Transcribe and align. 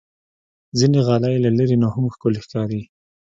ځینې 0.79 0.99
غالۍ 1.07 1.35
له 1.43 1.49
لرې 1.57 1.77
نه 1.83 1.87
هم 1.93 2.05
ښکلي 2.13 2.39
ښکاري. 2.45 2.81